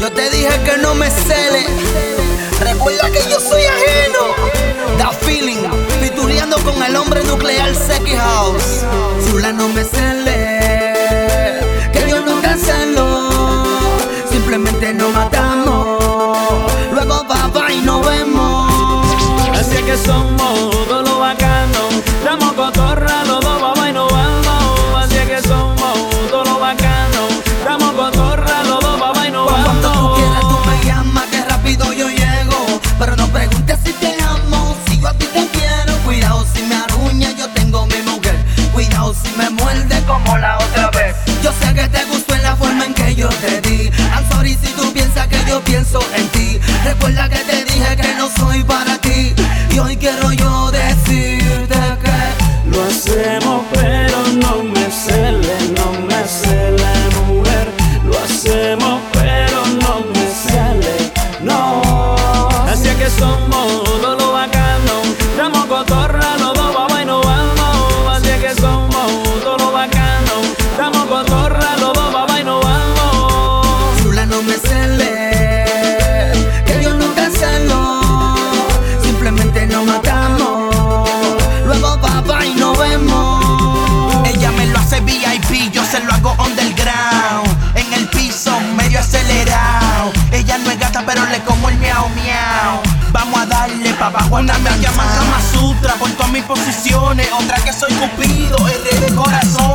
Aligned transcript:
Yo 0.00 0.12
te 0.12 0.30
dije 0.30 0.60
que 0.64 0.78
no 0.78 0.94
me 0.94 1.10
cele. 1.10 1.66
Recuerda 2.60 3.10
que 3.10 3.20
yo 3.30 3.38
soy 3.40 3.62
ajeno. 3.64 4.18
Da 4.98 5.10
feeling, 5.10 5.62
pitureando 6.00 6.56
con 6.64 6.82
el 6.82 6.96
hombre 6.96 7.22
nuclear 7.24 7.74
Seki 7.74 8.16
House. 8.16 8.84
Fulano 9.28 9.68
me 9.68 9.84
cele. 9.84 10.35
some 63.08 63.50
more. 63.50 63.85
sutra. 94.06 94.10
Bajo 94.10 94.36
una 94.36 94.58
me 94.58 94.70
llaman 94.78 95.08
Kama 95.08 95.40
Sutra. 95.52 95.94
Vuelto 95.98 96.24
a 96.24 96.28
mis 96.28 96.44
posiciones. 96.44 97.28
Otra 97.32 97.56
que 97.58 97.72
soy 97.72 97.92
Cupido, 97.94 98.56
el 98.68 98.84
rey 98.84 99.08
de 99.08 99.14
corazón. 99.14 99.74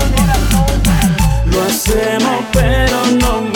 Lo 1.45 1.63
hacemos, 1.63 2.45
pero 2.51 3.05
no 3.19 3.50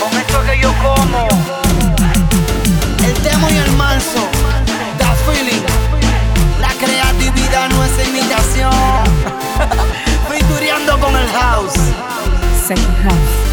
Con 0.00 0.18
esto 0.18 0.42
que 0.44 0.60
yo 0.60 0.72
como. 0.82 1.28
El 3.04 3.22
demo 3.22 3.48
y 3.50 3.56
el 3.56 3.72
manso. 3.72 4.28
Da 4.98 5.14
feeling. 5.26 5.62
La 6.60 6.70
creatividad 6.70 7.68
no 7.70 7.84
es 7.84 8.08
imitación. 8.08 8.72
Figureando 10.30 10.98
con 10.98 11.14
el 11.16 11.28
house. 11.28 11.74
Second 12.66 13.02
house. 13.04 13.43